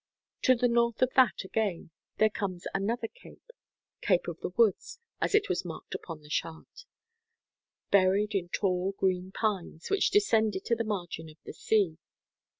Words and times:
To 0.41 0.55
the 0.55 0.67
north 0.67 1.03
of 1.03 1.13
that, 1.15 1.43
again, 1.43 1.91
there 2.17 2.31
comes 2.31 2.65
another 2.73 3.07
cape—Cape 3.07 4.27
of 4.27 4.39
the 4.39 4.49
Woods, 4.49 4.97
as 5.21 5.35
it 5.35 5.47
was 5.47 5.63
marked 5.63 5.93
upon 5.93 6.23
the 6.23 6.29
chart—buried 6.29 8.33
in 8.33 8.49
tall 8.49 8.93
green 8.93 9.31
pines, 9.31 9.91
which 9.91 10.09
descended 10.09 10.65
to 10.65 10.75
the 10.75 10.83
margin 10.83 11.29
of 11.29 11.37
the 11.45 11.53
sea. 11.53 11.99